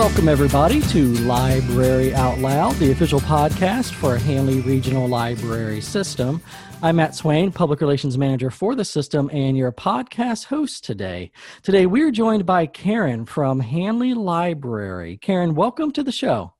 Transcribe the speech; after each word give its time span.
Welcome, 0.00 0.30
everybody, 0.30 0.80
to 0.80 1.12
Library 1.26 2.14
Out 2.14 2.38
Loud, 2.38 2.74
the 2.76 2.90
official 2.90 3.20
podcast 3.20 3.92
for 3.92 4.16
Handley 4.16 4.62
Regional 4.62 5.06
Library 5.06 5.82
System. 5.82 6.40
I'm 6.82 6.96
Matt 6.96 7.14
Swain, 7.14 7.52
Public 7.52 7.82
Relations 7.82 8.16
Manager 8.16 8.50
for 8.50 8.74
the 8.74 8.84
system, 8.84 9.28
and 9.30 9.58
your 9.58 9.72
podcast 9.72 10.46
host 10.46 10.84
today. 10.84 11.32
Today, 11.62 11.84
we're 11.84 12.10
joined 12.10 12.46
by 12.46 12.64
Karen 12.64 13.26
from 13.26 13.60
Handley 13.60 14.14
Library. 14.14 15.18
Karen, 15.18 15.54
welcome 15.54 15.92
to 15.92 16.02
the 16.02 16.10
show. 16.12 16.54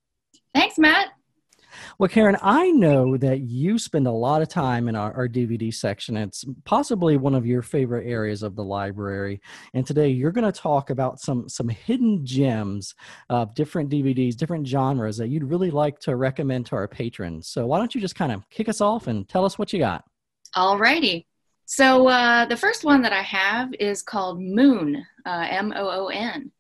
Thanks, 0.54 0.76
Matt. 0.76 1.08
Well, 2.00 2.08
Karen, 2.08 2.38
I 2.40 2.70
know 2.70 3.18
that 3.18 3.40
you 3.40 3.78
spend 3.78 4.06
a 4.06 4.10
lot 4.10 4.40
of 4.40 4.48
time 4.48 4.88
in 4.88 4.96
our, 4.96 5.12
our, 5.12 5.28
DVD 5.28 5.70
section. 5.72 6.16
It's 6.16 6.46
possibly 6.64 7.18
one 7.18 7.34
of 7.34 7.44
your 7.44 7.60
favorite 7.60 8.06
areas 8.06 8.42
of 8.42 8.56
the 8.56 8.64
library. 8.64 9.42
And 9.74 9.86
today 9.86 10.08
you're 10.08 10.32
going 10.32 10.50
to 10.50 10.60
talk 10.60 10.88
about 10.88 11.20
some 11.20 11.46
some 11.46 11.68
hidden 11.68 12.24
gems 12.24 12.94
of 13.28 13.54
different 13.54 13.90
DVDs, 13.90 14.34
different 14.34 14.66
genres 14.66 15.18
that 15.18 15.28
you'd 15.28 15.44
really 15.44 15.70
like 15.70 15.98
to 15.98 16.16
recommend 16.16 16.64
to 16.66 16.76
our 16.76 16.88
patrons. 16.88 17.48
So 17.48 17.66
why 17.66 17.76
don't 17.76 17.94
you 17.94 18.00
just 18.00 18.16
kind 18.16 18.32
of 18.32 18.48
kick 18.48 18.70
us 18.70 18.80
off 18.80 19.06
and 19.06 19.28
tell 19.28 19.44
us 19.44 19.58
what 19.58 19.70
you 19.70 19.78
got? 19.78 20.02
All 20.56 20.78
righty. 20.78 21.26
So 21.66 22.08
uh, 22.08 22.46
the 22.46 22.56
first 22.56 22.82
one 22.82 23.02
that 23.02 23.12
I 23.12 23.20
have 23.20 23.74
is 23.78 24.00
called 24.00 24.40
Moon, 24.40 25.04
uh, 25.26 25.46
M 25.50 25.74
O 25.76 26.06
O 26.06 26.06
N. 26.06 26.50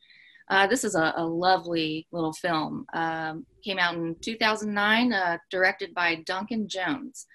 Uh, 0.50 0.66
this 0.66 0.84
is 0.84 0.96
a, 0.96 1.14
a, 1.16 1.24
lovely 1.24 2.08
little 2.10 2.32
film. 2.32 2.84
Um, 2.92 3.46
came 3.62 3.78
out 3.78 3.94
in 3.94 4.16
2009, 4.20 5.12
uh, 5.12 5.38
directed 5.50 5.94
by 5.94 6.16
Duncan 6.26 6.68
Jones, 6.68 7.26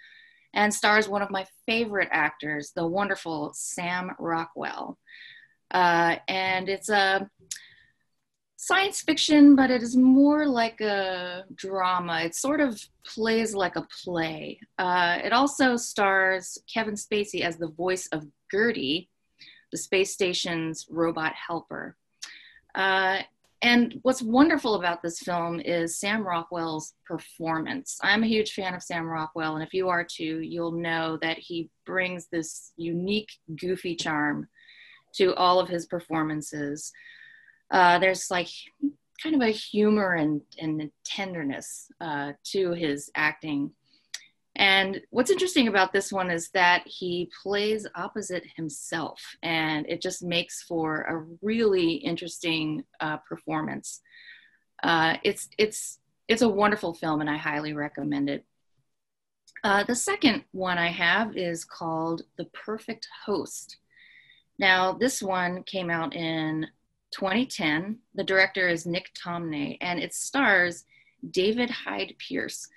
and 0.54 0.74
stars 0.74 1.08
one 1.08 1.22
of 1.22 1.32
my 1.32 1.46
favorite 1.66 2.10
actors, 2.12 2.72
the 2.76 2.88
wonderful 2.88 3.52
Sam 3.54 4.12
Rockwell. 4.20 4.98
Uh, 5.72 6.18
and 6.28 6.70
it's 6.70 6.90
a 6.90 7.30
science 8.66 9.02
fiction, 9.02 9.56
but 9.56 9.70
it 9.70 9.84
is 9.84 9.96
more 9.96 10.48
like 10.48 10.82
a 10.82 11.44
drama. 11.54 12.22
It 12.22 12.36
sort 12.36 12.62
of 12.62 12.82
plays 13.06 13.54
like 13.54 13.76
a 13.76 13.88
play. 14.04 14.60
Uh, 14.80 15.20
it 15.24 15.34
also 15.34 15.76
stars 15.76 16.58
Kevin 16.72 16.96
Spacey 16.96 17.42
as 17.42 17.58
the 17.58 17.68
voice 17.68 18.08
of 18.08 18.26
Geordi, 18.52 19.10
the 19.72 19.78
space 19.78 20.12
station's 20.14 20.88
robot 20.90 21.34
helper. 21.36 21.96
Uh, 22.74 23.20
and 23.66 23.98
what's 24.04 24.22
wonderful 24.22 24.76
about 24.76 25.02
this 25.02 25.18
film 25.22 25.60
is 25.60 25.98
Sam 26.00 26.22
Rockwell's 26.22 26.94
performance. 27.04 27.98
I'm 28.04 28.22
a 28.22 28.28
huge 28.28 28.54
fan 28.54 28.76
of 28.76 28.84
Sam 28.84 29.08
Rockwell, 29.08 29.56
and 29.56 29.64
if 29.64 29.74
you 29.74 29.90
are 29.90 30.04
too, 30.04 30.42
you'll 30.42 30.72
know 30.72 31.18
that 31.24 31.40
he 31.40 31.72
brings 31.84 32.28
this 32.28 32.74
unique, 32.78 33.32
goofy 33.60 33.96
charm 33.96 34.48
to 35.16 35.34
all 35.34 35.60
of 35.60 35.68
his 35.68 35.88
performances. 35.88 36.92
Uh, 37.72 37.98
there's 37.98 38.30
like 38.30 38.50
kind 39.24 39.34
of 39.34 39.42
a 39.42 39.50
humor 39.50 40.14
and, 40.14 40.42
and 40.60 40.92
tenderness 41.04 41.88
uh, 42.02 42.34
to 42.44 42.74
his 42.74 43.10
acting. 43.16 43.72
And 44.56 45.02
what's 45.10 45.32
interesting 45.32 45.68
about 45.68 45.92
this 45.92 46.14
one 46.14 46.32
is 46.32 46.50
that 46.52 46.84
he 46.86 47.30
plays 47.44 47.86
opposite 47.94 48.46
himself, 48.56 49.22
and 49.44 49.86
it 49.90 50.02
just 50.02 50.24
makes 50.24 50.64
for 50.64 51.02
a 51.02 51.26
really 51.42 51.94
interesting 51.96 52.86
uh, 53.02 53.18
performance. 53.18 54.02
Uh, 54.82 55.18
it's 55.24 55.50
it's 55.58 56.00
it's 56.30 56.42
a 56.42 56.50
wonderful 56.50 56.94
film, 56.94 57.20
and 57.20 57.30
I 57.30 57.36
highly 57.36 57.74
recommend 57.74 58.30
it. 58.30 58.46
Uh, 59.64 59.84
the 59.84 59.96
second 59.96 60.46
one 60.52 60.78
I 60.78 60.90
have 60.90 61.36
is 61.36 61.66
called 61.66 62.22
The 62.38 62.46
Perfect 62.46 63.08
Host. 63.26 63.78
Now, 64.58 64.94
this 64.94 65.22
one 65.22 65.64
came 65.64 65.90
out 65.90 66.16
in 66.16 66.68
2010. 67.12 68.00
The 68.14 68.24
director 68.24 68.70
is 68.70 68.86
Nick 68.86 69.12
Tomnay, 69.14 69.78
and 69.82 70.00
it 70.00 70.14
stars 70.14 70.86
David 71.30 71.70
Hyde 71.70 72.16
Pierce 72.20 72.70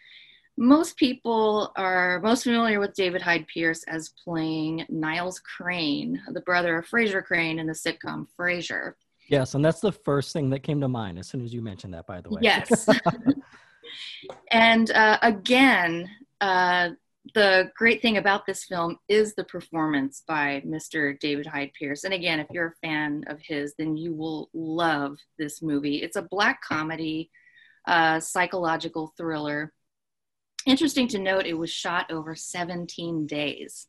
most 0.58 0.96
people 0.96 1.72
are 1.76 2.20
most 2.20 2.42
familiar 2.42 2.80
with 2.80 2.92
David 2.92 3.22
Hyde 3.22 3.46
Pierce 3.46 3.84
as 3.84 4.12
playing 4.24 4.84
Niles 4.88 5.38
Crane, 5.38 6.20
the 6.32 6.40
brother 6.40 6.78
of 6.78 6.88
Frasier 6.88 7.24
Crane 7.24 7.60
in 7.60 7.68
the 7.68 7.72
sitcom 7.72 8.26
Frasier. 8.36 8.94
Yes, 9.28 9.54
and 9.54 9.64
that's 9.64 9.78
the 9.78 9.92
first 9.92 10.32
thing 10.32 10.50
that 10.50 10.64
came 10.64 10.80
to 10.80 10.88
mind 10.88 11.16
as 11.16 11.28
soon 11.28 11.44
as 11.44 11.54
you 11.54 11.62
mentioned 11.62 11.94
that, 11.94 12.08
by 12.08 12.20
the 12.20 12.30
way. 12.30 12.40
Yes. 12.42 12.88
and 14.50 14.90
uh, 14.90 15.18
again, 15.22 16.10
uh, 16.40 16.90
the 17.34 17.70
great 17.76 18.02
thing 18.02 18.16
about 18.16 18.44
this 18.44 18.64
film 18.64 18.98
is 19.08 19.36
the 19.36 19.44
performance 19.44 20.24
by 20.26 20.60
Mr. 20.66 21.16
David 21.20 21.46
Hyde 21.46 21.70
Pierce. 21.78 22.02
And 22.02 22.14
again, 22.14 22.40
if 22.40 22.48
you're 22.50 22.74
a 22.82 22.86
fan 22.86 23.22
of 23.28 23.38
his, 23.40 23.74
then 23.78 23.96
you 23.96 24.12
will 24.12 24.50
love 24.52 25.18
this 25.38 25.62
movie. 25.62 26.02
It's 26.02 26.16
a 26.16 26.22
black 26.22 26.62
comedy, 26.62 27.30
uh, 27.86 28.18
psychological 28.18 29.12
thriller 29.16 29.72
Interesting 30.68 31.08
to 31.08 31.18
note, 31.18 31.46
it 31.46 31.56
was 31.56 31.70
shot 31.70 32.10
over 32.10 32.34
17 32.34 33.26
days. 33.26 33.86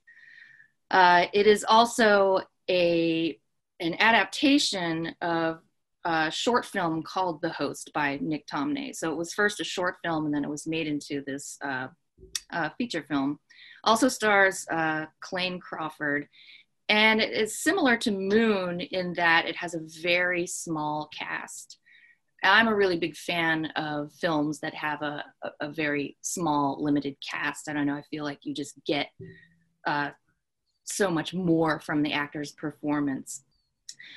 Uh, 0.89 1.25
it 1.33 1.45
is 1.45 1.65
also 1.67 2.39
a 2.69 3.37
an 3.81 3.95
adaptation 3.99 5.13
of 5.21 5.59
a 6.05 6.31
short 6.31 6.65
film 6.65 7.03
called 7.03 7.41
The 7.41 7.49
Host 7.49 7.91
by 7.93 8.17
Nick 8.21 8.47
Tomnay. 8.47 8.95
So 8.95 9.11
it 9.11 9.17
was 9.17 9.33
first 9.33 9.59
a 9.59 9.65
short 9.65 9.97
film, 10.05 10.25
and 10.25 10.33
then 10.33 10.45
it 10.45 10.49
was 10.49 10.67
made 10.67 10.87
into 10.87 11.21
this 11.27 11.57
uh, 11.61 11.87
uh, 12.53 12.69
feature 12.77 13.03
film. 13.03 13.39
Also 13.83 14.07
stars 14.07 14.65
uh, 14.71 15.07
Clayne 15.19 15.59
Crawford, 15.59 16.29
and 16.87 17.19
it 17.19 17.33
is 17.33 17.61
similar 17.61 17.97
to 17.97 18.11
Moon 18.11 18.79
in 18.79 19.11
that 19.15 19.45
it 19.45 19.57
has 19.57 19.73
a 19.73 19.81
very 20.01 20.47
small 20.47 21.09
cast. 21.13 21.77
I'm 22.43 22.67
a 22.67 22.75
really 22.75 22.97
big 22.97 23.15
fan 23.15 23.65
of 23.75 24.11
films 24.13 24.59
that 24.59 24.73
have 24.73 25.01
a, 25.01 25.23
a, 25.59 25.69
very 25.69 26.17
small, 26.21 26.81
limited 26.81 27.15
cast. 27.27 27.67
I 27.67 27.73
don't 27.73 27.85
know. 27.85 27.95
I 27.95 28.03
feel 28.03 28.23
like 28.23 28.39
you 28.43 28.53
just 28.53 28.79
get 28.85 29.07
uh, 29.85 30.11
so 30.83 31.09
much 31.09 31.33
more 31.33 31.79
from 31.79 32.01
the 32.01 32.13
actor's 32.13 32.51
performance. 32.51 33.43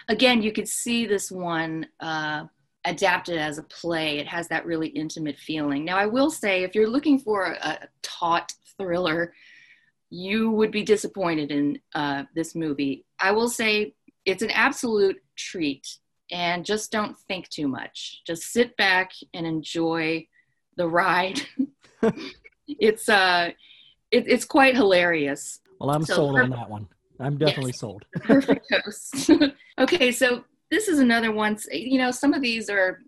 Again, 0.09 0.43
you 0.43 0.53
could 0.53 0.69
see 0.69 1.07
this 1.07 1.31
one 1.31 1.87
uh, 2.01 2.45
adapted 2.85 3.39
as 3.39 3.59
a 3.59 3.65
play. 3.65 4.19
It 4.19 4.27
has 4.27 4.49
that 4.49 4.67
really 4.67 4.89
intimate 4.89 5.39
feeling. 5.39 5.85
Now, 5.85 5.97
I 5.97 6.07
will 6.07 6.31
say, 6.31 6.63
if 6.63 6.75
you're 6.75 6.89
looking 6.89 7.19
for 7.19 7.47
a, 7.47 7.69
a 7.69 7.89
taut 8.03 8.53
thriller, 8.77 9.35
you 10.11 10.51
would 10.51 10.71
be 10.71 10.83
disappointed 10.83 11.51
in 11.51 11.81
uh, 11.95 12.25
this 12.35 12.55
movie. 12.55 13.05
I 13.19 13.33
will 13.33 13.49
say 13.49 13.95
it's 14.25 14.43
an 14.43 14.51
absolute 14.51 15.17
treat 15.37 15.87
and 16.33 16.65
just 16.65 16.91
don't 16.91 17.17
think 17.29 17.49
too 17.49 17.69
much. 17.69 18.23
Just 18.27 18.45
sit 18.53 18.77
back 18.77 19.13
and 19.35 19.47
enjoy 19.47 20.27
the 20.77 20.89
ride. 20.89 21.41
it's 22.67 23.09
uh 23.09 23.51
it, 24.11 24.25
it's 24.27 24.45
quite 24.45 24.75
hilarious. 24.75 25.61
Well, 25.79 25.91
I'm 25.91 26.05
so 26.05 26.15
sold 26.15 26.41
on 26.41 26.51
that 26.51 26.69
one. 26.69 26.89
I'm 27.21 27.39
definitely 27.39 27.71
yes, 27.71 27.81
sold. 27.81 28.05
perfect 28.23 28.73
host. 28.73 29.31
okay, 29.79 30.11
so 30.11 30.45
this 30.71 30.89
is 30.89 30.99
another 30.99 31.33
one. 31.33 31.59
You 31.71 31.99
know, 31.99 32.11
some 32.11 32.35
of 32.35 32.43
these 32.43 32.69
are 32.69 33.01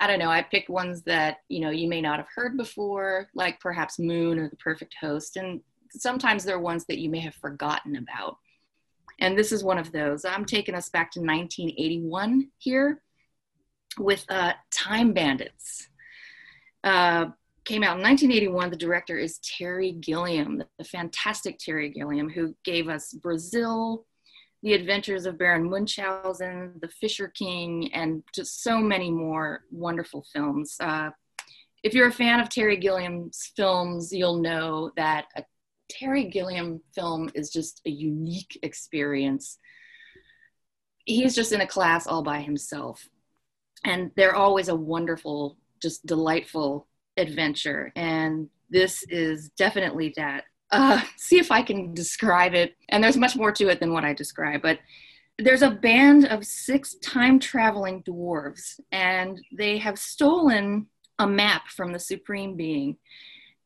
I 0.00 0.06
don't 0.06 0.20
know. 0.20 0.30
I 0.30 0.42
picked 0.42 0.70
ones 0.70 1.02
that 1.02 1.38
you 1.48 1.60
know 1.60 1.70
you 1.70 1.88
may 1.88 2.00
not 2.00 2.18
have 2.18 2.28
heard 2.34 2.56
before, 2.56 3.28
like 3.34 3.60
perhaps 3.60 3.98
Moon 3.98 4.38
or 4.38 4.48
The 4.48 4.56
Perfect 4.56 4.94
Host, 5.00 5.36
and 5.36 5.60
sometimes 5.90 6.44
they're 6.44 6.60
ones 6.60 6.84
that 6.86 6.98
you 6.98 7.10
may 7.10 7.20
have 7.20 7.34
forgotten 7.34 7.96
about. 7.96 8.36
And 9.20 9.36
this 9.36 9.52
is 9.52 9.64
one 9.64 9.78
of 9.78 9.92
those. 9.92 10.24
I'm 10.24 10.44
taking 10.44 10.74
us 10.74 10.88
back 10.88 11.10
to 11.12 11.20
1981 11.20 12.50
here 12.58 13.02
with 13.98 14.24
uh, 14.28 14.52
Time 14.70 15.12
Bandits. 15.12 15.88
Uh, 16.84 17.26
came 17.64 17.82
out 17.82 17.98
in 17.98 18.02
1981. 18.02 18.70
The 18.70 18.76
director 18.76 19.18
is 19.18 19.38
Terry 19.38 19.92
Gilliam, 19.92 20.62
the 20.78 20.84
fantastic 20.84 21.58
Terry 21.58 21.90
Gilliam, 21.90 22.30
who 22.30 22.54
gave 22.64 22.88
us 22.88 23.12
Brazil, 23.12 24.06
The 24.62 24.72
Adventures 24.72 25.26
of 25.26 25.36
Baron 25.36 25.68
Munchausen, 25.68 26.74
The 26.80 26.88
Fisher 26.88 27.28
King, 27.28 27.92
and 27.92 28.22
just 28.34 28.62
so 28.62 28.78
many 28.78 29.10
more 29.10 29.64
wonderful 29.70 30.24
films. 30.32 30.76
Uh, 30.80 31.10
if 31.82 31.92
you're 31.92 32.08
a 32.08 32.12
fan 32.12 32.40
of 32.40 32.48
Terry 32.48 32.76
Gilliam's 32.76 33.52
films, 33.54 34.12
you'll 34.12 34.40
know 34.40 34.90
that 34.96 35.26
a 35.36 35.44
Terry 35.88 36.24
Gilliam 36.24 36.80
film 36.94 37.30
is 37.34 37.50
just 37.50 37.80
a 37.86 37.90
unique 37.90 38.58
experience. 38.62 39.58
He's 41.04 41.34
just 41.34 41.52
in 41.52 41.60
a 41.60 41.66
class 41.66 42.06
all 42.06 42.22
by 42.22 42.40
himself. 42.40 43.08
And 43.84 44.10
they're 44.16 44.34
always 44.34 44.68
a 44.68 44.74
wonderful, 44.74 45.56
just 45.80 46.04
delightful 46.04 46.86
adventure. 47.16 47.92
And 47.96 48.48
this 48.70 49.04
is 49.08 49.50
definitely 49.56 50.12
that. 50.16 50.44
Uh, 50.70 51.00
see 51.16 51.38
if 51.38 51.50
I 51.50 51.62
can 51.62 51.94
describe 51.94 52.54
it. 52.54 52.74
And 52.90 53.02
there's 53.02 53.16
much 53.16 53.36
more 53.36 53.52
to 53.52 53.68
it 53.68 53.80
than 53.80 53.92
what 53.92 54.04
I 54.04 54.12
describe, 54.12 54.60
but 54.62 54.78
there's 55.38 55.62
a 55.62 55.70
band 55.70 56.26
of 56.26 56.44
six 56.44 56.94
time 56.96 57.38
traveling 57.38 58.02
dwarves, 58.02 58.80
and 58.90 59.40
they 59.56 59.78
have 59.78 59.98
stolen 59.98 60.86
a 61.18 61.26
map 61.26 61.68
from 61.68 61.92
the 61.92 61.98
Supreme 61.98 62.56
Being. 62.56 62.96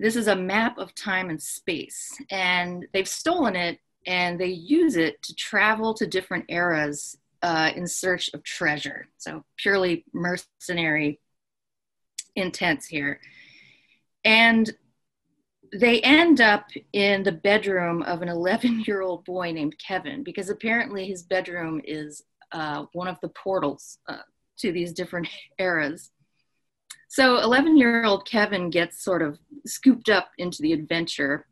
This 0.02 0.16
is 0.16 0.26
a 0.26 0.34
map 0.34 0.78
of 0.78 0.96
time 0.96 1.30
and 1.30 1.40
space, 1.40 2.10
and 2.28 2.84
they've 2.92 3.06
stolen 3.06 3.54
it 3.54 3.78
and 4.04 4.36
they 4.36 4.48
use 4.48 4.96
it 4.96 5.22
to 5.22 5.34
travel 5.36 5.94
to 5.94 6.08
different 6.08 6.46
eras 6.48 7.16
uh, 7.42 7.70
in 7.76 7.86
search 7.86 8.28
of 8.34 8.42
treasure. 8.42 9.06
So 9.18 9.44
purely 9.56 10.04
mercenary 10.12 11.20
intents 12.34 12.86
here. 12.86 13.20
And 14.24 14.74
they 15.72 16.00
end 16.00 16.40
up 16.40 16.66
in 16.92 17.22
the 17.22 17.30
bedroom 17.30 18.02
of 18.02 18.22
an 18.22 18.28
11 18.28 18.80
year 18.80 19.02
old 19.02 19.24
boy 19.24 19.52
named 19.52 19.76
Kevin 19.78 20.24
because 20.24 20.50
apparently 20.50 21.06
his 21.06 21.22
bedroom 21.22 21.80
is 21.84 22.24
uh, 22.50 22.86
one 22.92 23.06
of 23.06 23.20
the 23.22 23.28
portals 23.28 23.98
uh, 24.08 24.18
to 24.58 24.72
these 24.72 24.92
different 24.92 25.28
eras. 25.60 26.10
So 27.08 27.38
11 27.38 27.76
year 27.76 28.04
old 28.04 28.26
Kevin 28.26 28.70
gets 28.70 29.04
sort 29.04 29.22
of 29.22 29.38
scooped 29.66 30.08
up 30.08 30.30
into 30.38 30.62
the 30.62 30.72
adventure, 30.72 31.46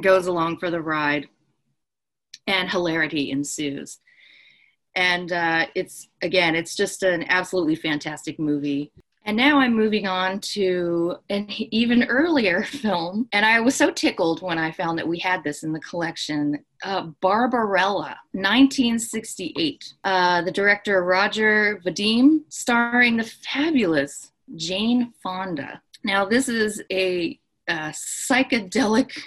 goes 0.00 0.26
along 0.26 0.58
for 0.58 0.70
the 0.70 0.80
ride, 0.80 1.28
and 2.46 2.70
hilarity 2.70 3.30
ensues. 3.30 3.98
And 4.94 5.32
uh, 5.32 5.66
it's, 5.74 6.08
again, 6.22 6.54
it's 6.54 6.74
just 6.76 7.02
an 7.02 7.24
absolutely 7.28 7.76
fantastic 7.76 8.38
movie. 8.38 8.92
And 9.24 9.36
now 9.36 9.60
I'm 9.60 9.74
moving 9.74 10.06
on 10.08 10.40
to 10.40 11.16
an 11.30 11.46
even 11.48 12.04
earlier 12.04 12.62
film. 12.64 13.28
And 13.32 13.46
I 13.46 13.60
was 13.60 13.76
so 13.76 13.90
tickled 13.90 14.42
when 14.42 14.58
I 14.58 14.72
found 14.72 14.98
that 14.98 15.06
we 15.06 15.18
had 15.18 15.44
this 15.44 15.62
in 15.62 15.72
the 15.72 15.80
collection 15.80 16.64
uh, 16.82 17.06
Barbarella, 17.20 18.16
1968. 18.32 19.94
Uh, 20.02 20.42
the 20.42 20.50
director 20.50 21.04
Roger 21.04 21.80
Vadim, 21.84 22.40
starring 22.48 23.16
the 23.16 23.24
fabulous 23.24 24.31
Jane 24.56 25.12
Fonda. 25.22 25.80
Now, 26.04 26.24
this 26.24 26.48
is 26.48 26.82
a, 26.90 27.38
a 27.68 27.92
psychedelic 27.92 29.18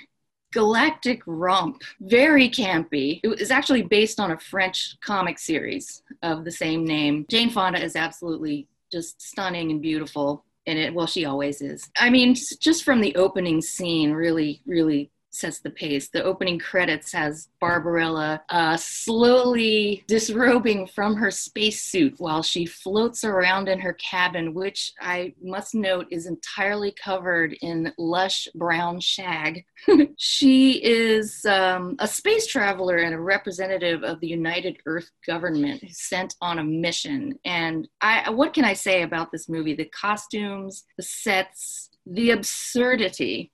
galactic 0.54 1.22
romp, 1.26 1.82
very 2.00 2.50
campy. 2.50 3.20
It 3.24 3.28
was 3.28 3.52
actually 3.52 3.82
based 3.82 4.20
on 4.20 4.32
a 4.32 4.40
French 4.40 4.98
comic 5.02 5.38
series 5.38 6.02
of 6.24 6.46
the 6.46 6.52
same 6.52 6.86
name. 6.86 7.26
Jane 7.30 7.50
Fonda 7.50 7.84
is 7.84 7.96
absolutely 7.96 8.68
just 8.92 9.22
stunning 9.22 9.72
and 9.72 9.82
beautiful 9.82 10.46
in 10.66 10.78
it. 10.78 10.94
Well, 10.94 11.08
she 11.08 11.26
always 11.26 11.62
is. 11.62 11.90
I 11.98 12.10
mean, 12.10 12.36
just 12.36 12.84
from 12.84 13.02
the 13.02 13.16
opening 13.16 13.62
scene, 13.62 14.12
really, 14.12 14.62
really 14.66 15.12
sets 15.36 15.60
the 15.60 15.70
pace. 15.70 16.10
The 16.10 16.24
opening 16.24 16.60
credits 16.60 17.12
has 17.14 17.50
Barbarella 17.60 18.42
uh, 18.50 18.78
slowly 18.78 20.04
disrobing 20.08 20.88
from 20.88 21.16
her 21.16 21.32
spacesuit 21.32 22.16
while 22.20 22.42
she 22.42 22.66
floats 22.66 23.24
around 23.24 23.68
in 23.70 23.80
her 23.80 23.94
cabin, 23.94 24.54
which 24.54 24.94
I 25.00 25.34
must 25.42 25.76
note 25.76 26.08
is 26.12 26.26
entirely 26.26 26.92
covered 26.92 27.54
in 27.62 27.94
lush 27.98 28.48
brown 28.56 29.00
shag. 29.00 29.66
she 30.18 30.84
is 30.84 31.46
um, 31.46 31.96
a 32.00 32.08
space 32.08 32.48
traveler 32.48 32.98
and 32.98 33.14
a 33.14 33.20
representative 33.20 34.04
of 34.04 34.20
the 34.20 34.28
United 34.28 34.78
Earth 34.86 35.10
government 35.26 35.84
sent 35.90 36.36
on 36.42 36.60
a 36.60 36.64
mission. 36.64 37.38
And 37.46 37.88
I, 38.02 38.30
what 38.30 38.54
can 38.54 38.66
I 38.66 38.74
say 38.74 39.04
about 39.04 39.32
this 39.32 39.50
movie? 39.50 39.76
The 39.76 39.86
costumes, 39.86 40.86
the 40.98 41.04
sets, 41.04 41.90
the 42.06 42.32
absurdity 42.32 43.52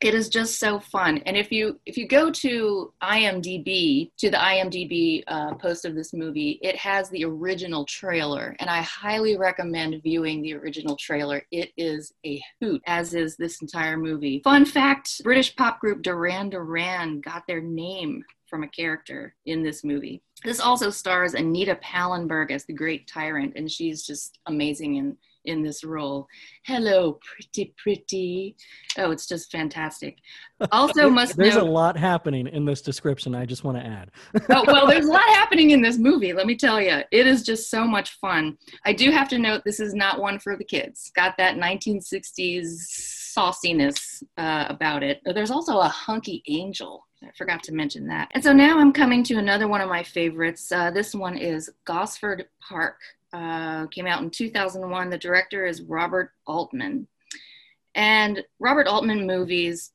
it 0.00 0.14
is 0.14 0.28
just 0.28 0.58
so 0.58 0.80
fun. 0.80 1.18
And 1.24 1.36
if 1.36 1.50
you 1.50 1.80
if 1.86 1.96
you 1.96 2.06
go 2.06 2.30
to 2.30 2.92
imdb 3.02 4.10
to 4.18 4.30
the 4.30 4.36
imdb 4.36 5.24
uh, 5.26 5.54
post 5.54 5.84
of 5.84 5.94
this 5.94 6.12
movie 6.12 6.58
it 6.62 6.76
has 6.76 7.08
the 7.10 7.24
original 7.24 7.84
trailer 7.84 8.56
and 8.58 8.68
i 8.68 8.80
highly 8.82 9.36
recommend 9.36 10.02
viewing 10.02 10.42
the 10.42 10.54
original 10.54 10.96
trailer. 10.96 11.42
It 11.50 11.72
is 11.76 12.12
a 12.26 12.42
hoot 12.60 12.82
as 12.86 13.14
is 13.14 13.36
this 13.36 13.60
entire 13.62 13.96
movie. 13.96 14.40
Fun 14.44 14.64
fact 14.64 15.22
british 15.22 15.54
pop 15.56 15.80
group 15.80 16.02
duran 16.02 16.50
duran 16.50 17.20
got 17.20 17.46
their 17.46 17.60
name 17.60 18.22
from 18.46 18.62
a 18.62 18.68
character 18.68 19.34
in 19.46 19.62
this 19.62 19.84
movie. 19.84 20.22
This 20.44 20.60
also 20.60 20.90
stars 20.90 21.34
anita 21.34 21.76
pallenberg 21.76 22.50
as 22.50 22.64
the 22.64 22.72
great 22.72 23.06
tyrant 23.08 23.54
and 23.56 23.70
she's 23.70 24.02
just 24.04 24.38
amazing 24.46 24.98
and 24.98 25.16
in 25.44 25.62
this 25.62 25.84
role. 25.84 26.26
Hello, 26.64 27.18
pretty, 27.22 27.74
pretty. 27.76 28.56
Oh, 28.98 29.10
it's 29.10 29.26
just 29.26 29.50
fantastic. 29.50 30.18
Also, 30.72 31.10
must 31.10 31.36
be 31.36 31.44
there's 31.44 31.56
note, 31.56 31.66
a 31.66 31.70
lot 31.70 31.96
happening 31.96 32.46
in 32.46 32.64
this 32.64 32.80
description. 32.80 33.34
I 33.34 33.44
just 33.44 33.64
want 33.64 33.78
to 33.78 33.84
add. 33.84 34.10
oh, 34.50 34.64
well, 34.66 34.86
there's 34.86 35.06
a 35.06 35.12
lot 35.12 35.28
happening 35.28 35.70
in 35.70 35.82
this 35.82 35.98
movie. 35.98 36.32
Let 36.32 36.46
me 36.46 36.56
tell 36.56 36.80
you, 36.80 37.02
it 37.10 37.26
is 37.26 37.42
just 37.42 37.70
so 37.70 37.86
much 37.86 38.12
fun. 38.18 38.56
I 38.84 38.92
do 38.92 39.10
have 39.10 39.28
to 39.30 39.38
note 39.38 39.62
this 39.64 39.80
is 39.80 39.94
not 39.94 40.20
one 40.20 40.38
for 40.38 40.56
the 40.56 40.64
kids. 40.64 41.10
Got 41.14 41.36
that 41.38 41.56
1960s 41.56 42.66
sauciness 43.36 44.22
uh, 44.38 44.66
about 44.68 45.02
it. 45.02 45.20
There's 45.24 45.50
also 45.50 45.80
a 45.80 45.88
hunky 45.88 46.42
angel 46.48 47.04
I 47.24 47.30
forgot 47.36 47.62
to 47.64 47.72
mention 47.72 48.06
that. 48.08 48.30
And 48.32 48.42
so 48.42 48.52
now 48.52 48.78
I'm 48.78 48.92
coming 48.92 49.22
to 49.24 49.36
another 49.36 49.68
one 49.68 49.80
of 49.80 49.88
my 49.88 50.02
favorites. 50.02 50.70
Uh, 50.70 50.90
this 50.90 51.14
one 51.14 51.36
is 51.36 51.70
Gosford 51.84 52.46
Park 52.60 52.98
uh, 53.34 53.86
came 53.88 54.06
out 54.06 54.22
in 54.22 54.30
2001. 54.30 55.10
The 55.10 55.18
director 55.18 55.66
is 55.66 55.82
Robert 55.82 56.30
Altman. 56.46 57.08
And 57.94 58.42
Robert 58.60 58.86
Altman 58.86 59.26
movies 59.26 59.92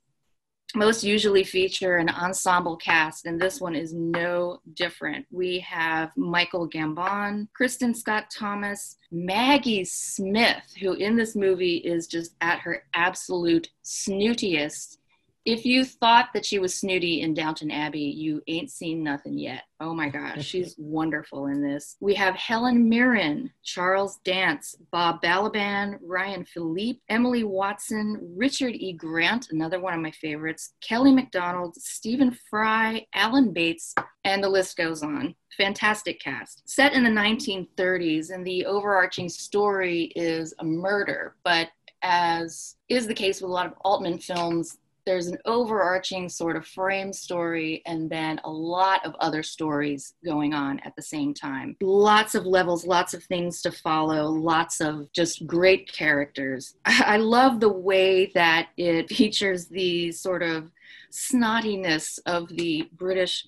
most 0.75 1.03
usually 1.03 1.44
feature 1.44 1.97
an 1.97 2.09
ensemble 2.09 2.77
cast, 2.77 3.25
and 3.25 3.41
this 3.41 3.59
one 3.59 3.75
is 3.75 3.91
no 3.91 4.62
different. 4.75 5.25
We 5.31 5.59
have 5.62 6.15
Michael 6.15 6.69
Gambon, 6.69 7.47
Kristin 7.59 7.95
Scott 7.95 8.25
Thomas, 8.30 8.97
Maggie 9.12 9.83
Smith, 9.83 10.63
who 10.80 10.94
in 10.94 11.15
this 11.15 11.36
movie 11.36 11.77
is 11.77 12.06
just 12.06 12.36
at 12.41 12.59
her 12.59 12.83
absolute 12.94 13.69
snootiest 13.83 14.99
if 15.45 15.65
you 15.65 15.86
thought 15.86 16.30
that 16.33 16.45
she 16.45 16.59
was 16.59 16.75
snooty 16.75 17.21
in 17.21 17.33
Downton 17.33 17.71
Abbey, 17.71 18.01
you 18.01 18.41
ain't 18.47 18.69
seen 18.69 19.03
nothing 19.03 19.38
yet. 19.38 19.63
Oh 19.80 19.94
my 19.94 20.09
gosh, 20.09 20.45
she's 20.45 20.75
wonderful 20.77 21.47
in 21.47 21.62
this. 21.62 21.95
We 22.00 22.13
have 22.15 22.36
Helen 22.36 22.89
Mirren, 22.89 23.51
Charles 23.63 24.18
Dance, 24.25 24.75
Bob 24.91 25.21
Balaban, 25.21 25.97
Ryan 26.01 26.45
Phillippe, 26.45 27.01
Emily 27.09 27.44
Watson, 27.44 28.33
Richard 28.36 28.75
E. 28.75 28.94
Grant, 28.94 29.47
another 29.51 29.80
one 29.80 29.94
of 29.94 30.01
my 30.01 30.12
favorites, 30.12 30.74
Kelly 30.81 31.13
Macdonald, 31.13 31.75
Stephen 31.75 32.38
Fry, 32.50 33.06
Alan 33.13 33.53
Bates, 33.53 33.95
and 34.25 34.44
the 34.44 34.50
list 34.50 34.77
goes 34.77 35.01
on. 35.01 35.33
Fantastic 35.57 36.19
cast. 36.19 36.68
Set 36.69 36.94
in 36.94 37.03
the 37.03 37.09
1930s, 37.09 38.31
and 38.31 38.45
the 38.45 38.65
overarching 38.65 39.30
story 39.30 40.12
is 40.15 40.53
a 40.59 40.65
murder, 40.65 41.36
but 41.44 41.69
as 42.01 42.75
is 42.88 43.08
the 43.08 43.13
case 43.13 43.41
with 43.41 43.50
a 43.50 43.53
lot 43.53 43.65
of 43.65 43.74
Altman 43.81 44.19
films, 44.19 44.77
there's 45.10 45.25
an 45.25 45.39
overarching 45.46 46.30
sort 46.30 46.56
of 46.56 46.68
frame 46.68 47.12
story 47.12 47.82
and 47.88 48.08
then 48.12 48.39
a 48.44 48.50
lot 48.50 49.04
of 49.04 49.16
other 49.20 49.42
stories 49.42 50.13
going 50.24 50.54
on 50.54 50.80
at 50.82 50.96
the 50.96 51.01
same 51.01 51.34
time. 51.34 51.75
Lots 51.82 52.36
of 52.36 52.46
levels, 52.46 52.86
lots 52.86 53.16
of 53.16 53.24
things 53.24 53.63
to 53.63 53.72
follow, 53.72 54.25
lots 54.25 54.80
of 54.80 55.12
just 55.12 55.48
great 55.48 55.92
characters. 55.92 56.75
I 56.86 57.18
love 57.18 57.60
the 57.60 57.72
way 57.72 58.28
that 58.36 58.70
it 58.78 59.10
features 59.10 59.66
the 59.66 60.12
sort 60.12 60.44
of 60.44 60.70
snottiness 61.12 62.20
of 62.28 62.48
the 62.50 62.88
British 62.94 63.48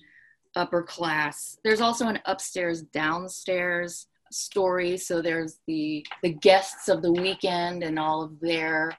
upper 0.56 0.82
class. 0.82 1.58
There's 1.62 1.80
also 1.80 2.08
an 2.08 2.18
upstairs 2.24 2.82
downstairs 2.82 4.08
story 4.32 4.96
so 4.96 5.20
there's 5.20 5.58
the 5.66 6.06
the 6.22 6.32
guests 6.32 6.88
of 6.88 7.02
the 7.02 7.12
weekend 7.12 7.82
and 7.82 7.98
all 7.98 8.22
of 8.22 8.40
their 8.40 8.96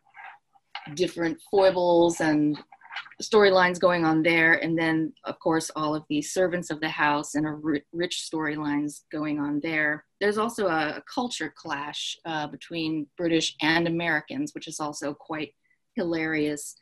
different 0.95 1.39
foibles 1.51 2.19
and 2.21 2.57
storylines 3.21 3.79
going 3.79 4.05
on 4.05 4.23
there. 4.23 4.53
And 4.53 4.77
then 4.77 5.13
of 5.23 5.39
course 5.39 5.71
all 5.75 5.95
of 5.95 6.03
the 6.09 6.21
servants 6.21 6.69
of 6.69 6.79
the 6.79 6.89
house 6.89 7.35
and 7.35 7.45
rich 7.91 8.27
storylines 8.31 9.01
going 9.11 9.39
on 9.39 9.59
there. 9.61 10.05
There's 10.19 10.37
also 10.37 10.67
a, 10.67 10.97
a 10.97 11.03
culture 11.13 11.53
clash 11.55 12.17
uh, 12.25 12.47
between 12.47 13.07
british 13.17 13.55
and 13.61 13.87
americans 13.87 14.53
which 14.53 14.67
is 14.67 14.79
also 14.79 15.13
quite 15.13 15.53
hilarious. 15.95 16.75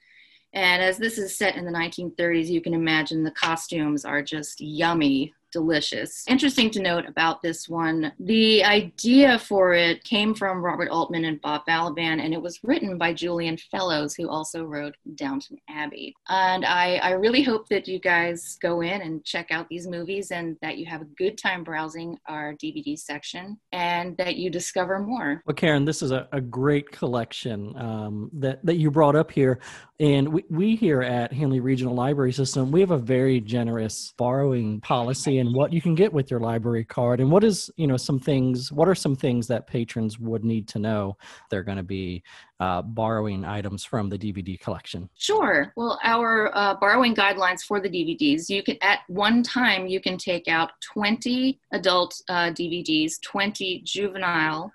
And 0.54 0.82
as 0.84 0.98
this 0.98 1.18
is 1.18 1.38
set 1.38 1.56
in 1.56 1.66
the 1.66 1.72
1930s 1.72 2.48
you 2.48 2.62
can 2.62 2.74
imagine 2.74 3.24
the 3.24 3.32
costumes 3.32 4.06
are 4.06 4.22
just 4.22 4.60
yummy 4.60 5.34
delicious. 5.52 6.24
Interesting 6.28 6.70
to 6.72 6.82
note 6.82 7.06
about 7.08 7.42
this 7.42 7.68
one, 7.68 8.12
the 8.20 8.64
idea 8.64 9.40
for 9.40 9.74
it 9.74 10.04
came 10.04 10.34
from 10.34 10.64
Robert 10.64 10.90
Altman 10.90 11.26
and 11.26 11.42
Bob 11.42 11.62
Balaban, 11.68 12.24
and 12.24 12.34
it 12.34 12.42
was 12.42 12.60
written 12.64 12.98
by 12.98 13.14
Julian 13.14 13.58
Fellowes, 13.58 14.16
who 14.16 14.30
also 14.30 14.64
wrote 14.64 14.96
Downton 15.16 15.58
Abbey. 15.70 16.14
And 16.30 16.66
I, 16.66 16.96
I 16.98 17.12
really 17.12 17.44
hope 17.44 17.68
that 17.70 17.88
you 17.88 18.00
guys 18.00 18.58
go 18.62 18.82
in 18.82 19.02
and 19.02 19.24
check 19.24 19.52
out 19.52 19.68
these 19.70 19.88
movies 19.88 20.32
and 20.32 20.58
that 20.62 20.78
you 20.78 20.86
have 20.86 21.02
a 21.02 21.06
good 21.18 21.38
time 21.38 21.64
browsing 21.64 22.18
our 22.28 22.54
DVD 22.54 22.98
section 22.98 23.60
and 23.72 24.18
that 24.18 24.36
you 24.36 24.50
discover 24.50 25.00
more. 25.00 25.42
Well, 25.46 25.56
Karen, 25.56 25.86
this 25.86 26.02
is 26.02 26.12
a, 26.12 26.28
a 26.32 26.42
great 26.42 26.92
collection 26.92 27.76
um, 27.78 28.30
that, 28.34 28.66
that 28.66 28.76
you 28.76 28.92
brought 28.92 29.16
up 29.16 29.32
here. 29.32 29.60
And 30.00 30.30
we, 30.30 30.44
we 30.50 30.76
here 30.76 31.02
at 31.02 31.32
Handley 31.32 31.60
Regional 31.60 31.94
Library 31.94 32.34
System, 32.34 32.72
we 32.72 32.80
have 32.80 32.92
a 32.92 32.98
very 32.98 33.40
generous 33.40 34.14
borrowing 34.18 34.82
policy 34.82 35.38
and 35.42 35.54
what 35.54 35.74
you 35.74 35.82
can 35.82 35.96
get 35.96 36.14
with 36.14 36.32
your 36.32 36.40
library 36.40 36.86
card 36.86 37.20
and 37.20 37.30
what 37.30 37.44
is 37.44 37.70
you 37.76 37.88
know 37.88 37.98
some 37.98 38.20
things 38.20 38.72
what 38.72 38.88
are 38.88 38.96
some 38.96 39.16
things 39.16 39.48
that 39.48 39.68
patrons 39.68 40.20
would 40.20 40.46
need 40.46 40.68
to 40.68 40.80
know 40.80 41.18
they're 41.50 41.64
going 41.64 41.78
to 41.78 41.84
be 41.84 42.24
uh, 42.60 42.82
borrowing 42.82 43.44
items 43.44 43.84
from 43.84 44.08
the 44.08 44.18
dvd 44.18 44.60
collection? 44.60 45.10
Sure. 45.18 45.74
Well 45.76 46.00
our 46.04 46.56
uh, 46.56 46.76
borrowing 46.76 47.16
guidelines 47.16 47.62
for 47.62 47.80
the 47.82 47.90
dvds 47.90 48.50
you 48.50 48.64
can 48.64 48.78
at 48.82 49.00
one 49.08 49.44
time 49.44 49.88
you 49.88 50.00
can 50.00 50.18
take 50.18 50.48
out 50.48 50.72
20 50.94 51.60
adult 51.74 52.22
uh, 52.30 52.52
dvds 52.52 53.22
20 53.22 53.82
juvenile 53.84 54.72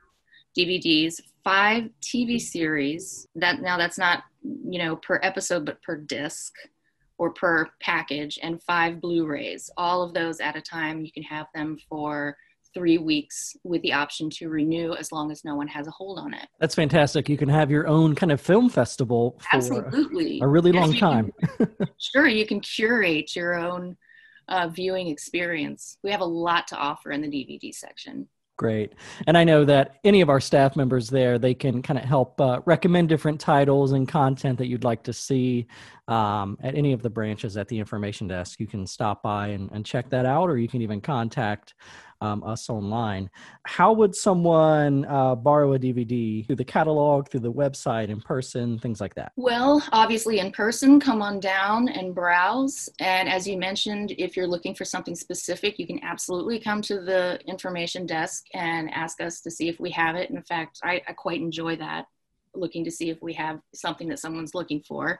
dvds 0.58 1.20
five 1.44 1.88
tv 2.02 2.40
series 2.40 3.28
that 3.36 3.60
now 3.62 3.78
that's 3.78 3.98
not 3.98 4.24
you 4.42 4.78
know 4.78 4.96
per 4.96 5.20
episode 5.22 5.64
but 5.64 5.80
per 5.82 5.96
disc 5.96 6.52
or 7.18 7.32
per 7.32 7.68
package 7.80 8.38
and 8.42 8.62
five 8.62 9.00
Blu-rays. 9.00 9.70
All 9.76 10.02
of 10.02 10.14
those 10.14 10.40
at 10.40 10.56
a 10.56 10.60
time. 10.60 11.04
You 11.04 11.12
can 11.12 11.22
have 11.22 11.46
them 11.54 11.78
for 11.88 12.36
three 12.76 12.98
weeks 12.98 13.56
with 13.64 13.80
the 13.80 13.92
option 13.94 14.28
to 14.28 14.50
renew 14.50 14.94
as 14.94 15.10
long 15.10 15.30
as 15.30 15.44
no 15.44 15.54
one 15.54 15.66
has 15.66 15.86
a 15.86 15.90
hold 15.90 16.18
on 16.18 16.34
it. 16.34 16.46
That's 16.60 16.74
fantastic. 16.74 17.26
You 17.26 17.38
can 17.38 17.48
have 17.48 17.70
your 17.70 17.86
own 17.86 18.14
kind 18.14 18.30
of 18.30 18.38
film 18.38 18.68
festival 18.68 19.38
for 19.40 19.56
Absolutely. 19.56 20.40
a 20.42 20.46
really 20.46 20.72
long 20.72 20.92
time. 20.92 21.32
Can, 21.56 21.68
sure, 21.98 22.28
you 22.28 22.44
can 22.44 22.60
curate 22.60 23.34
your 23.34 23.54
own 23.54 23.96
uh, 24.48 24.68
viewing 24.68 25.08
experience. 25.08 25.96
We 26.04 26.10
have 26.10 26.20
a 26.20 26.26
lot 26.26 26.68
to 26.68 26.76
offer 26.76 27.12
in 27.12 27.22
the 27.22 27.28
DVD 27.28 27.74
section. 27.74 28.28
Great. 28.58 28.94
And 29.26 29.36
I 29.36 29.44
know 29.44 29.66
that 29.66 29.96
any 30.02 30.22
of 30.22 30.30
our 30.30 30.40
staff 30.40 30.76
members 30.76 31.10
there, 31.10 31.38
they 31.38 31.52
can 31.52 31.82
kind 31.82 31.98
of 31.98 32.04
help 32.04 32.40
uh, 32.40 32.60
recommend 32.64 33.08
different 33.08 33.38
titles 33.38 33.92
and 33.92 34.08
content 34.08 34.58
that 34.58 34.66
you'd 34.66 34.84
like 34.84 35.02
to 35.04 35.12
see 35.12 35.66
um, 36.08 36.56
at 36.62 36.74
any 36.74 36.92
of 36.92 37.02
the 37.02 37.10
branches 37.10 37.56
at 37.56 37.68
the 37.68 37.78
information 37.78 38.28
desk. 38.28 38.60
You 38.60 38.66
can 38.66 38.86
stop 38.86 39.22
by 39.22 39.48
and, 39.48 39.70
and 39.72 39.84
check 39.84 40.08
that 40.10 40.26
out, 40.26 40.48
or 40.48 40.56
you 40.56 40.68
can 40.68 40.82
even 40.82 41.00
contact 41.00 41.74
um, 42.20 42.42
us 42.44 42.70
online. 42.70 43.30
How 43.64 43.92
would 43.92 44.14
someone 44.14 45.04
uh, 45.06 45.34
borrow 45.34 45.74
a 45.74 45.78
DVD 45.78 46.46
through 46.46 46.56
the 46.56 46.64
catalog, 46.64 47.28
through 47.28 47.40
the 47.40 47.52
website, 47.52 48.08
in 48.08 48.20
person, 48.20 48.78
things 48.78 49.00
like 49.00 49.14
that? 49.16 49.32
Well, 49.36 49.82
obviously 49.92 50.38
in 50.38 50.52
person, 50.52 50.98
come 50.98 51.20
on 51.20 51.40
down 51.40 51.88
and 51.88 52.14
browse. 52.14 52.88
And 53.00 53.28
as 53.28 53.46
you 53.46 53.58
mentioned, 53.58 54.14
if 54.18 54.36
you're 54.36 54.46
looking 54.46 54.74
for 54.74 54.84
something 54.84 55.14
specific, 55.14 55.78
you 55.78 55.86
can 55.86 56.02
absolutely 56.02 56.58
come 56.58 56.80
to 56.82 57.00
the 57.00 57.38
information 57.46 58.06
desk 58.06 58.44
and 58.54 58.90
ask 58.92 59.20
us 59.20 59.40
to 59.42 59.50
see 59.50 59.68
if 59.68 59.78
we 59.78 59.90
have 59.90 60.16
it. 60.16 60.30
In 60.30 60.42
fact, 60.42 60.80
I, 60.82 61.02
I 61.06 61.12
quite 61.12 61.40
enjoy 61.40 61.76
that, 61.76 62.06
looking 62.54 62.84
to 62.84 62.90
see 62.90 63.10
if 63.10 63.20
we 63.20 63.34
have 63.34 63.60
something 63.74 64.08
that 64.08 64.20
someone's 64.20 64.54
looking 64.54 64.82
for. 64.88 65.18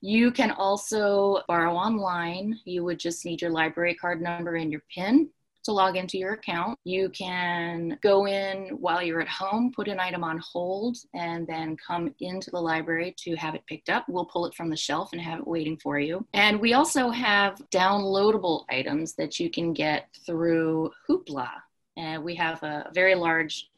You 0.00 0.30
can 0.30 0.50
also 0.52 1.42
borrow 1.48 1.74
online. 1.74 2.58
You 2.64 2.84
would 2.84 2.98
just 2.98 3.24
need 3.24 3.42
your 3.42 3.50
library 3.50 3.94
card 3.94 4.20
number 4.20 4.56
and 4.56 4.70
your 4.70 4.82
PIN 4.94 5.30
to 5.64 5.72
log 5.72 5.96
into 5.96 6.16
your 6.16 6.32
account. 6.32 6.78
You 6.84 7.10
can 7.10 7.98
go 8.02 8.26
in 8.26 8.68
while 8.80 9.02
you're 9.02 9.20
at 9.20 9.28
home, 9.28 9.70
put 9.74 9.88
an 9.88 10.00
item 10.00 10.24
on 10.24 10.38
hold, 10.38 10.96
and 11.14 11.46
then 11.46 11.76
come 11.76 12.14
into 12.20 12.50
the 12.50 12.60
library 12.60 13.14
to 13.18 13.34
have 13.36 13.54
it 13.54 13.66
picked 13.66 13.90
up. 13.90 14.06
We'll 14.08 14.24
pull 14.24 14.46
it 14.46 14.54
from 14.54 14.70
the 14.70 14.76
shelf 14.76 15.10
and 15.12 15.20
have 15.20 15.40
it 15.40 15.46
waiting 15.46 15.76
for 15.76 15.98
you. 15.98 16.24
And 16.32 16.58
we 16.58 16.72
also 16.72 17.10
have 17.10 17.60
downloadable 17.70 18.64
items 18.70 19.14
that 19.16 19.38
you 19.38 19.50
can 19.50 19.74
get 19.74 20.08
through 20.24 20.90
Hoopla. 21.08 21.50
And 21.98 22.22
we 22.22 22.34
have 22.36 22.62
a 22.62 22.90
very 22.94 23.14
large 23.14 23.68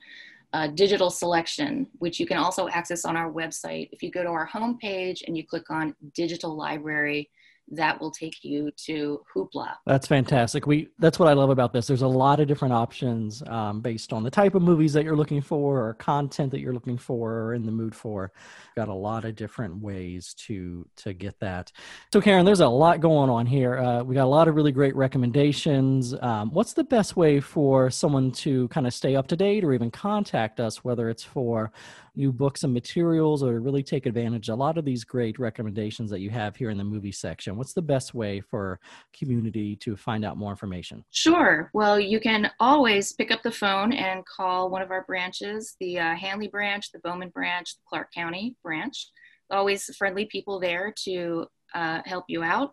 uh, 0.52 0.66
digital 0.68 1.10
selection, 1.10 1.86
which 1.98 2.18
you 2.18 2.26
can 2.26 2.36
also 2.36 2.68
access 2.68 3.04
on 3.04 3.16
our 3.16 3.30
website. 3.30 3.88
If 3.92 4.02
you 4.02 4.10
go 4.10 4.22
to 4.22 4.28
our 4.28 4.48
homepage 4.48 5.22
and 5.26 5.36
you 5.36 5.46
click 5.46 5.70
on 5.70 5.94
digital 6.14 6.56
library, 6.56 7.30
that 7.70 8.00
will 8.00 8.10
take 8.10 8.42
you 8.42 8.70
to 8.76 9.20
Hoopla. 9.34 9.74
That's 9.86 10.06
fantastic. 10.06 10.66
We 10.66 10.88
that's 10.98 11.18
what 11.18 11.28
I 11.28 11.32
love 11.32 11.50
about 11.50 11.72
this. 11.72 11.86
There's 11.86 12.02
a 12.02 12.08
lot 12.08 12.40
of 12.40 12.48
different 12.48 12.74
options 12.74 13.42
um, 13.46 13.80
based 13.80 14.12
on 14.12 14.22
the 14.22 14.30
type 14.30 14.54
of 14.54 14.62
movies 14.62 14.92
that 14.94 15.04
you're 15.04 15.16
looking 15.16 15.40
for, 15.40 15.86
or 15.86 15.94
content 15.94 16.50
that 16.50 16.60
you're 16.60 16.74
looking 16.74 16.98
for, 16.98 17.32
or 17.32 17.54
in 17.54 17.64
the 17.64 17.72
mood 17.72 17.94
for. 17.94 18.32
Got 18.76 18.88
a 18.88 18.94
lot 18.94 19.24
of 19.24 19.36
different 19.36 19.80
ways 19.80 20.34
to 20.46 20.86
to 20.96 21.12
get 21.12 21.38
that. 21.40 21.70
So, 22.12 22.20
Karen, 22.20 22.44
there's 22.44 22.60
a 22.60 22.68
lot 22.68 23.00
going 23.00 23.30
on 23.30 23.46
here. 23.46 23.78
Uh, 23.78 24.02
we 24.02 24.14
got 24.14 24.24
a 24.24 24.26
lot 24.26 24.48
of 24.48 24.56
really 24.56 24.72
great 24.72 24.96
recommendations. 24.96 26.14
Um, 26.20 26.50
what's 26.52 26.72
the 26.72 26.84
best 26.84 27.16
way 27.16 27.40
for 27.40 27.90
someone 27.90 28.32
to 28.32 28.68
kind 28.68 28.86
of 28.86 28.94
stay 28.94 29.16
up 29.16 29.28
to 29.28 29.36
date, 29.36 29.64
or 29.64 29.72
even 29.72 29.90
contact 29.90 30.60
us, 30.60 30.84
whether 30.84 31.08
it's 31.08 31.24
for 31.24 31.72
new 32.16 32.32
books 32.32 32.64
and 32.64 32.74
materials 32.74 33.42
or 33.42 33.52
to 33.52 33.60
really 33.60 33.82
take 33.82 34.06
advantage 34.06 34.48
a 34.48 34.54
lot 34.54 34.76
of 34.76 34.84
these 34.84 35.04
great 35.04 35.38
recommendations 35.38 36.10
that 36.10 36.20
you 36.20 36.28
have 36.28 36.56
here 36.56 36.70
in 36.70 36.76
the 36.76 36.84
movie 36.84 37.12
section 37.12 37.56
what's 37.60 37.74
the 37.74 37.82
best 37.82 38.14
way 38.14 38.40
for 38.40 38.80
community 39.12 39.76
to 39.76 39.94
find 39.94 40.24
out 40.24 40.38
more 40.38 40.50
information? 40.50 41.04
Sure. 41.10 41.70
Well 41.74 42.00
you 42.00 42.18
can 42.18 42.50
always 42.58 43.12
pick 43.12 43.30
up 43.30 43.42
the 43.42 43.52
phone 43.52 43.92
and 43.92 44.24
call 44.24 44.70
one 44.70 44.80
of 44.80 44.90
our 44.90 45.04
branches 45.04 45.76
the 45.78 45.98
uh, 45.98 46.14
handley 46.14 46.48
branch 46.48 46.90
the 46.90 47.00
bowman 47.00 47.28
branch 47.28 47.76
the 47.76 47.82
clarke 47.86 48.10
county 48.14 48.56
branch. 48.62 49.10
Always 49.50 49.94
friendly 49.98 50.24
people 50.24 50.58
there 50.58 50.94
to 51.04 51.44
uh, 51.74 52.00
help 52.06 52.24
you 52.28 52.42
out. 52.42 52.72